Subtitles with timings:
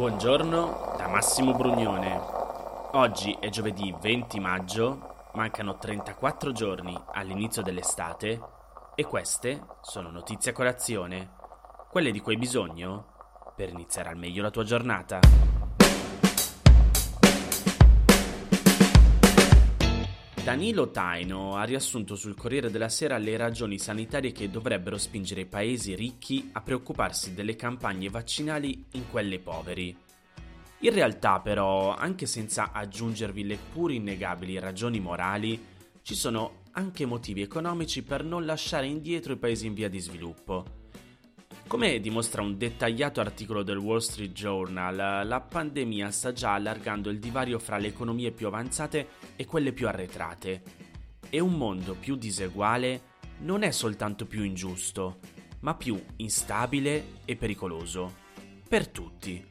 [0.00, 2.18] Buongiorno da Massimo Brugnone.
[2.92, 8.40] Oggi è giovedì 20 maggio, mancano 34 giorni all'inizio dell'estate
[8.94, 11.32] e queste sono notizie a colazione,
[11.90, 15.59] quelle di cui hai bisogno per iniziare al meglio la tua giornata.
[20.42, 25.46] Danilo Taino ha riassunto sul Corriere della Sera le ragioni sanitarie che dovrebbero spingere i
[25.46, 29.94] paesi ricchi a preoccuparsi delle campagne vaccinali in quelle poveri.
[30.80, 35.62] In realtà però, anche senza aggiungervi le pur innegabili ragioni morali,
[36.02, 40.79] ci sono anche motivi economici per non lasciare indietro i paesi in via di sviluppo.
[41.70, 47.20] Come dimostra un dettagliato articolo del Wall Street Journal, la pandemia sta già allargando il
[47.20, 49.06] divario fra le economie più avanzate
[49.36, 50.62] e quelle più arretrate.
[51.30, 53.02] E un mondo più diseguale
[53.42, 55.20] non è soltanto più ingiusto,
[55.60, 58.14] ma più instabile e pericoloso.
[58.68, 59.46] Per tutti.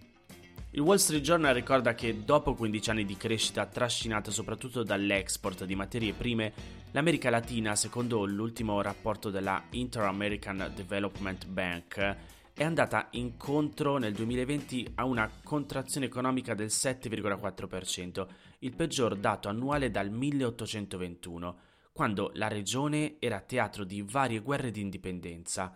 [0.72, 5.74] Il Wall Street Journal ricorda che dopo 15 anni di crescita trascinata soprattutto dall'export di
[5.74, 6.52] materie prime,
[6.92, 12.18] l'America Latina, secondo l'ultimo rapporto della Inter-American Development Bank,
[12.54, 18.28] è andata incontro nel 2020 a una contrazione economica del 7,4%,
[18.60, 21.60] il peggior dato annuale dal 1821,
[21.94, 25.74] quando la regione era teatro di varie guerre di indipendenza.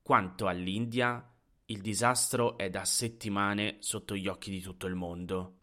[0.00, 1.30] Quanto all'India,
[1.66, 5.57] il disastro è da settimane sotto gli occhi di tutto il mondo.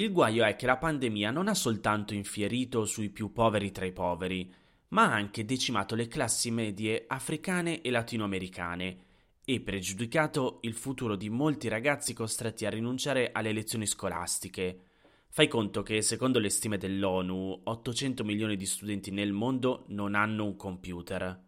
[0.00, 3.90] Il guaio è che la pandemia non ha soltanto infierito sui più poveri tra i
[3.90, 4.48] poveri,
[4.90, 8.98] ma ha anche decimato le classi medie africane e latinoamericane
[9.44, 14.82] e pregiudicato il futuro di molti ragazzi costretti a rinunciare alle lezioni scolastiche.
[15.30, 20.44] Fai conto che, secondo le stime dell'ONU, 800 milioni di studenti nel mondo non hanno
[20.44, 21.42] un computer.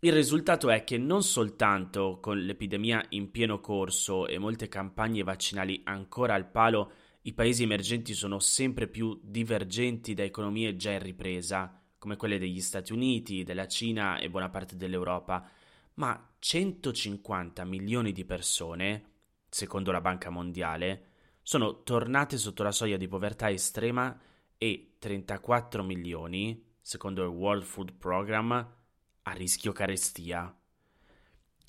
[0.00, 5.82] Il risultato è che non soltanto con l'epidemia in pieno corso e molte campagne vaccinali
[5.84, 6.92] ancora al palo,
[7.22, 12.60] i paesi emergenti sono sempre più divergenti da economie già in ripresa, come quelle degli
[12.60, 15.48] Stati Uniti, della Cina e buona parte dell'Europa,
[15.94, 19.10] ma 150 milioni di persone,
[19.48, 21.10] secondo la Banca Mondiale,
[21.42, 24.18] sono tornate sotto la soglia di povertà estrema
[24.58, 28.66] e 34 milioni, secondo il World Food Programme,
[29.22, 30.52] a rischio carestia.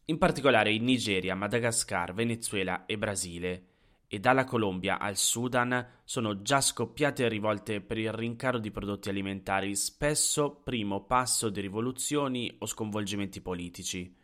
[0.06, 3.68] In particolare in Nigeria, Madagascar, Venezuela e Brasile,
[4.13, 9.75] e dalla Colombia al Sudan sono già scoppiate rivolte per il rincaro di prodotti alimentari,
[9.75, 14.16] spesso primo passo di rivoluzioni o sconvolgimenti politici.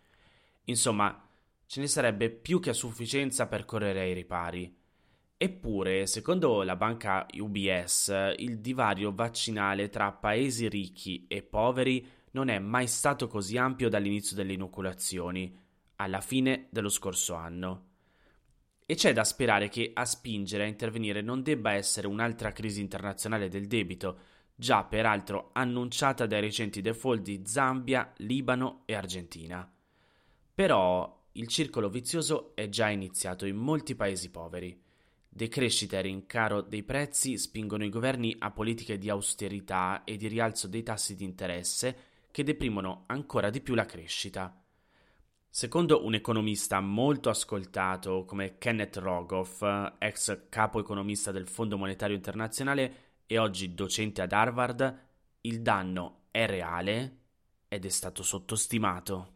[0.65, 1.27] Insomma,
[1.65, 4.71] ce ne sarebbe più che a sufficienza per correre ai ripari.
[5.35, 12.59] Eppure, secondo la banca UBS, il divario vaccinale tra paesi ricchi e poveri non è
[12.59, 15.51] mai stato così ampio dall'inizio delle inoculazioni,
[15.95, 17.88] alla fine dello scorso anno.
[18.91, 23.47] E c'è da sperare che a spingere a intervenire non debba essere un'altra crisi internazionale
[23.47, 24.17] del debito,
[24.55, 29.71] già peraltro annunciata dai recenti default di Zambia, Libano e Argentina.
[30.55, 34.81] Però il circolo vizioso è già iniziato in molti paesi poveri.
[35.29, 40.67] Decrescita e rincaro dei prezzi spingono i governi a politiche di austerità e di rialzo
[40.67, 41.95] dei tassi di interesse
[42.31, 44.51] che deprimono ancora di più la crescita.
[45.51, 49.63] Secondo un economista molto ascoltato come Kenneth Rogoff,
[49.97, 52.93] ex capo economista del Fondo Monetario Internazionale
[53.25, 54.99] e oggi docente ad Harvard,
[55.41, 57.17] il danno è reale
[57.67, 59.31] ed è stato sottostimato.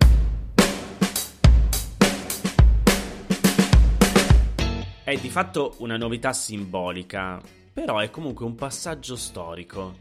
[5.03, 7.41] È di fatto una novità simbolica,
[7.73, 9.97] però è comunque un passaggio storico.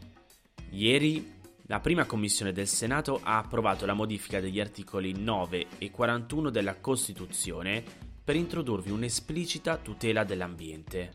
[0.69, 6.49] Ieri la prima commissione del Senato ha approvato la modifica degli articoli 9 e 41
[6.49, 7.81] della Costituzione
[8.21, 11.11] per introdurvi un'esplicita tutela dell'ambiente.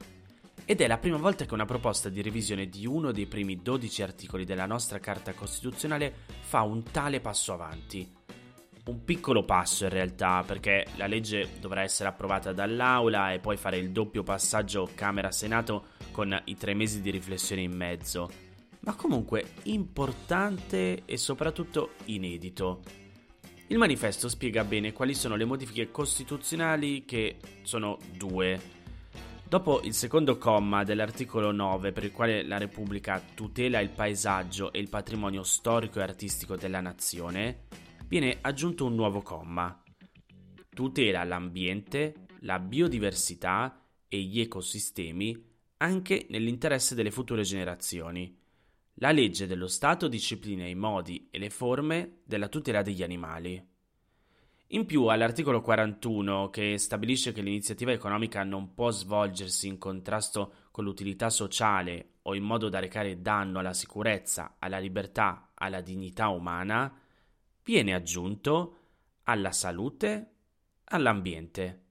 [0.65, 4.03] Ed è la prima volta che una proposta di revisione di uno dei primi 12
[4.03, 8.11] articoli della nostra Carta Costituzionale fa un tale passo avanti.
[8.87, 13.77] Un piccolo passo in realtà, perché la legge dovrà essere approvata dall'Aula e poi fare
[13.77, 18.47] il doppio passaggio Camera-Senato con i tre mesi di riflessione in mezzo
[18.89, 22.81] ma comunque importante e soprattutto inedito.
[23.67, 28.59] Il manifesto spiega bene quali sono le modifiche costituzionali che sono due.
[29.47, 34.79] Dopo il secondo comma dell'articolo 9 per il quale la Repubblica tutela il paesaggio e
[34.79, 37.65] il patrimonio storico e artistico della nazione,
[38.07, 39.83] viene aggiunto un nuovo comma.
[40.71, 45.45] Tutela l'ambiente, la biodiversità e gli ecosistemi
[45.77, 48.47] anche nell'interesse delle future generazioni.
[49.01, 53.65] La legge dello Stato disciplina i modi e le forme della tutela degli animali.
[54.71, 60.83] In più, all'articolo 41, che stabilisce che l'iniziativa economica non può svolgersi in contrasto con
[60.83, 66.93] l'utilità sociale o in modo da recare danno alla sicurezza, alla libertà, alla dignità umana,
[67.63, 68.77] viene aggiunto
[69.23, 70.33] alla salute,
[70.85, 71.85] all'ambiente.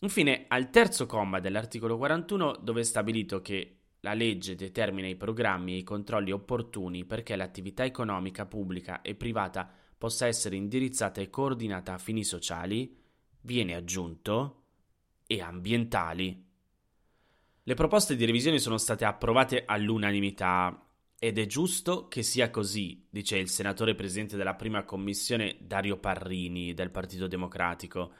[0.00, 5.74] Infine, al terzo comma dell'articolo 41, dove è stabilito che la legge determina i programmi
[5.74, 11.94] e i controlli opportuni perché l'attività economica pubblica e privata possa essere indirizzata e coordinata
[11.94, 12.96] a fini sociali,
[13.42, 14.62] viene aggiunto
[15.26, 16.44] e ambientali.
[17.62, 20.84] Le proposte di revisione sono state approvate all'unanimità
[21.16, 26.74] ed è giusto che sia così, dice il senatore presidente della prima commissione Dario Parrini
[26.74, 28.12] del Partito Democratico,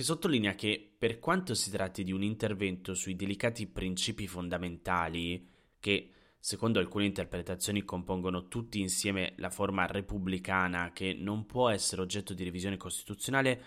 [0.00, 5.46] che sottolinea che per quanto si tratti di un intervento sui delicati principi fondamentali
[5.78, 12.32] che secondo alcune interpretazioni compongono tutti insieme la forma repubblicana che non può essere oggetto
[12.32, 13.62] di revisione costituzionale,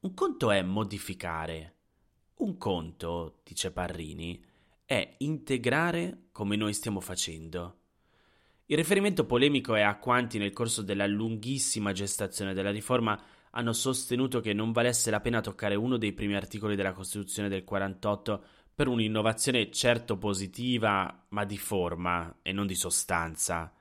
[0.00, 1.76] un conto è modificare.
[2.40, 4.38] Un conto, dice Parrini,
[4.84, 7.78] è integrare come noi stiamo facendo.
[8.66, 13.18] Il riferimento polemico è a quanti nel corso della lunghissima gestazione della riforma
[13.50, 17.64] hanno sostenuto che non valesse la pena toccare uno dei primi articoli della Costituzione del
[17.64, 18.44] 48
[18.74, 23.72] per un'innovazione certo positiva, ma di forma e non di sostanza,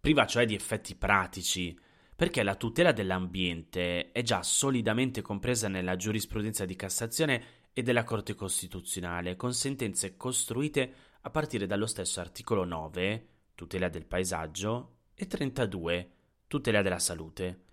[0.00, 1.78] priva cioè di effetti pratici,
[2.16, 8.34] perché la tutela dell'ambiente è già solidamente compresa nella giurisprudenza di Cassazione e della Corte
[8.34, 10.92] Costituzionale, con sentenze costruite
[11.22, 16.10] a partire dallo stesso articolo 9, tutela del paesaggio, e 32,
[16.46, 17.63] tutela della salute.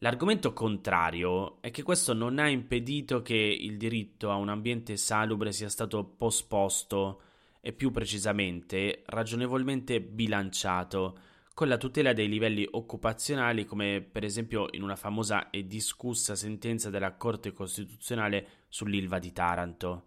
[0.00, 5.50] L'argomento contrario è che questo non ha impedito che il diritto a un ambiente salubre
[5.50, 7.22] sia stato posposto
[7.60, 11.18] e più precisamente ragionevolmente bilanciato
[11.52, 16.90] con la tutela dei livelli occupazionali come per esempio in una famosa e discussa sentenza
[16.90, 20.04] della Corte Costituzionale sull'Ilva di Taranto.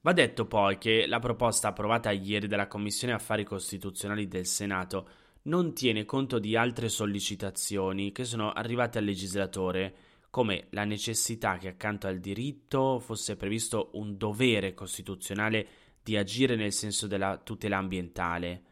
[0.00, 5.06] Va detto poi che la proposta approvata ieri dalla Commissione Affari Costituzionali del Senato
[5.42, 9.94] non tiene conto di altre sollecitazioni che sono arrivate al legislatore,
[10.30, 15.66] come la necessità che accanto al diritto fosse previsto un dovere costituzionale
[16.02, 18.62] di agire nel senso della tutela ambientale,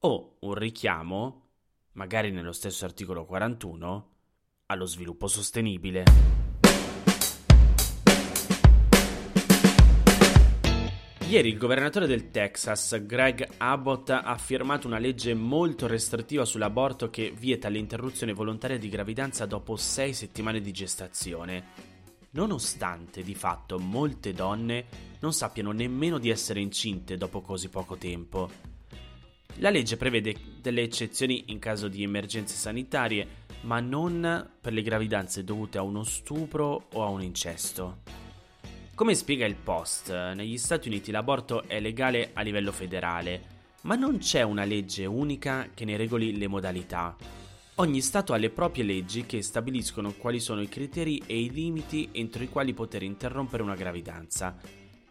[0.00, 1.46] o un richiamo,
[1.92, 4.10] magari nello stesso articolo 41,
[4.66, 6.47] allo sviluppo sostenibile.
[11.28, 17.34] Ieri il governatore del Texas, Greg Abbott, ha firmato una legge molto restrittiva sull'aborto che
[17.38, 21.64] vieta l'interruzione volontaria di gravidanza dopo sei settimane di gestazione.
[22.30, 24.86] Nonostante di fatto molte donne
[25.20, 28.50] non sappiano nemmeno di essere incinte dopo così poco tempo.
[29.56, 33.28] La legge prevede delle eccezioni in caso di emergenze sanitarie,
[33.62, 38.17] ma non per le gravidanze dovute a uno stupro o a un incesto.
[38.98, 43.42] Come spiega il Post, negli Stati Uniti l'aborto è legale a livello federale,
[43.82, 47.14] ma non c'è una legge unica che ne regoli le modalità.
[47.76, 52.08] Ogni Stato ha le proprie leggi che stabiliscono quali sono i criteri e i limiti
[52.10, 54.56] entro i quali poter interrompere una gravidanza.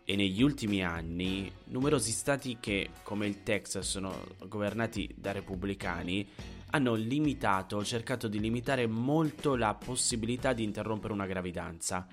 [0.03, 4.13] E negli ultimi anni, numerosi Stati che, come il Texas, sono
[4.49, 6.27] governati da repubblicani,
[6.71, 12.05] hanno limitato o cercato di limitare molto la possibilità di interrompere una gravidanza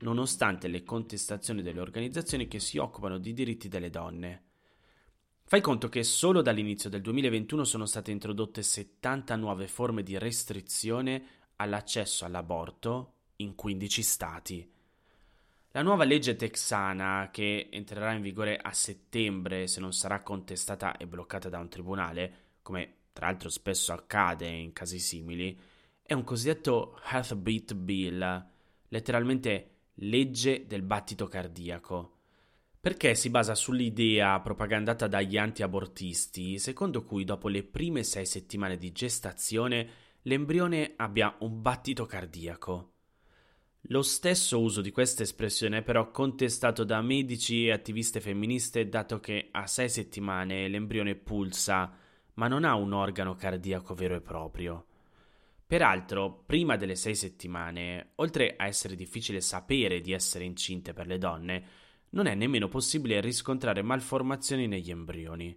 [0.00, 4.44] nonostante le contestazioni delle organizzazioni che si occupano di diritti delle donne.
[5.44, 11.22] Fai conto che solo dall'inizio del 2021 sono state introdotte 70 nuove forme di restrizione
[11.56, 14.72] all'accesso all'aborto in 15 stati.
[15.72, 21.06] La nuova legge texana, che entrerà in vigore a settembre se non sarà contestata e
[21.06, 25.58] bloccata da un tribunale, come tra l'altro spesso accade in casi simili,
[26.02, 28.46] è un cosiddetto Heartbeat Bill,
[28.88, 29.69] letteralmente
[30.02, 32.18] legge del battito cardiaco.
[32.80, 38.92] Perché si basa sull'idea propagandata dagli anti-abortisti, secondo cui dopo le prime sei settimane di
[38.92, 39.88] gestazione
[40.22, 42.92] l'embrione abbia un battito cardiaco.
[43.84, 49.20] Lo stesso uso di questa espressione è però contestato da medici e attiviste femministe dato
[49.20, 51.94] che a sei settimane l'embrione pulsa,
[52.34, 54.86] ma non ha un organo cardiaco vero e proprio.
[55.70, 61.16] Peraltro, prima delle sei settimane, oltre a essere difficile sapere di essere incinte per le
[61.16, 61.64] donne,
[62.08, 65.56] non è nemmeno possibile riscontrare malformazioni negli embrioni.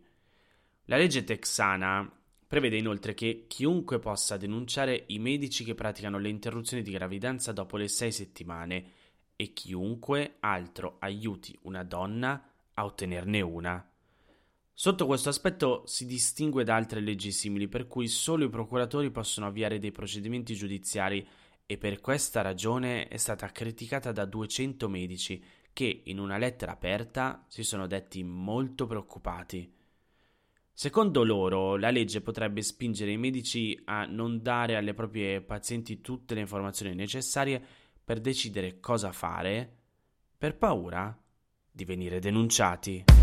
[0.84, 2.08] La legge texana
[2.46, 7.75] prevede inoltre che chiunque possa denunciare i medici che praticano le interruzioni di gravidanza dopo
[7.75, 8.91] le sei settimane
[9.36, 13.92] e chiunque altro aiuti una donna a ottenerne una.
[14.75, 19.45] Sotto questo aspetto si distingue da altre leggi simili per cui solo i procuratori possono
[19.45, 21.25] avviare dei procedimenti giudiziari
[21.65, 27.45] e per questa ragione è stata criticata da 200 medici che in una lettera aperta
[27.47, 29.71] si sono detti molto preoccupati.
[30.71, 36.33] Secondo loro, la legge potrebbe spingere i medici a non dare alle proprie pazienti tutte
[36.33, 37.63] le informazioni necessarie
[38.03, 39.71] per decidere cosa fare,
[40.35, 41.15] per paura
[41.71, 43.22] di venire denunciati.